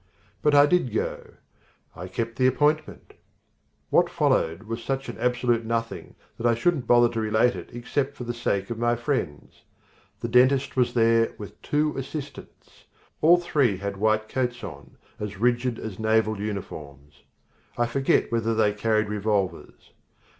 But 0.41 0.55
I 0.55 0.65
did 0.65 0.91
go. 0.91 1.33
I 1.95 2.07
kept 2.07 2.37
the 2.37 2.47
appointment. 2.47 3.13
What 3.91 4.09
followed 4.09 4.63
was 4.63 4.83
such 4.83 5.09
an 5.09 5.19
absolute 5.19 5.63
nothing 5.63 6.15
that 6.39 6.47
I 6.47 6.55
shouldn't 6.55 6.87
bother 6.87 7.07
to 7.09 7.19
relate 7.21 7.55
it 7.55 7.69
except 7.71 8.15
for 8.15 8.23
the 8.23 8.33
sake 8.33 8.71
of 8.71 8.79
my 8.79 8.95
friends. 8.95 9.61
The 10.19 10.27
dentist 10.27 10.75
was 10.75 10.95
there 10.95 11.35
with 11.37 11.61
two 11.61 11.95
assistants. 11.99 12.85
All 13.21 13.37
three 13.37 13.77
had 13.77 13.97
white 13.97 14.27
coats 14.27 14.63
on, 14.63 14.97
as 15.19 15.37
rigid 15.37 15.77
as 15.77 15.99
naval 15.99 16.39
uniforms. 16.39 17.21
I 17.77 17.85
forget 17.85 18.31
whether 18.31 18.55
they 18.55 18.73
carried 18.73 19.07
revolvers. 19.07 19.91